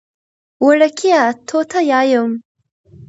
وړکیه! 0.65 1.21
توته 1.47 1.79
یایم. 1.91 2.31